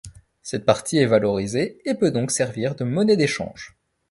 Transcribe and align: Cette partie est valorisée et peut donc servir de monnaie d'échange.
Cette 0.41 0.65
partie 0.65 0.97
est 0.97 1.05
valorisée 1.05 1.77
et 1.85 1.93
peut 1.93 2.09
donc 2.09 2.31
servir 2.31 2.73
de 2.73 2.83
monnaie 2.83 3.17
d'échange. 3.17 3.77